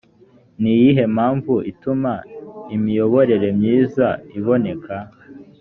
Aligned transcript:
ni 0.61 0.69
iyihe 0.77 1.03
mpamvu 1.15 1.53
ituma 1.71 2.11
imiyoborere 2.75 3.47
myiza 3.57 4.07
iboneka 4.37 4.95